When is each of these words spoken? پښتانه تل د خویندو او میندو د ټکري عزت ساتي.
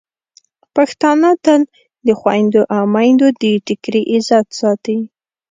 پښتانه 0.75 1.29
تل 1.45 1.61
د 2.07 2.09
خویندو 2.19 2.61
او 2.75 2.83
میندو 2.95 3.27
د 3.41 3.43
ټکري 3.65 4.01
عزت 4.13 4.47
ساتي. 4.59 4.97